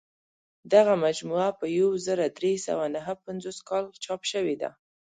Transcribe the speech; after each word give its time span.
دغه 0.73 0.93
مجموعه 1.05 1.49
په 1.59 1.65
یو 1.79 1.89
زر 2.05 2.19
درې 2.37 2.53
سوه 2.67 2.85
نهه 2.95 3.13
پنځوس 3.25 3.57
کال 3.69 3.85
چاپ 4.03 4.21
شوې 4.31 4.55
ده. 4.61 4.69